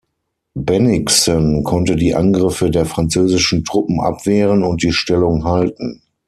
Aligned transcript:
Bennigsen 0.55 1.63
konnte 1.63 1.95
die 1.95 2.15
Angriffe 2.15 2.71
der 2.71 2.87
französischen 2.87 3.63
Truppen 3.63 3.99
abwehren 4.01 4.63
und 4.63 4.81
die 4.81 4.93
Stellung 4.93 5.43
halten. 5.43 6.01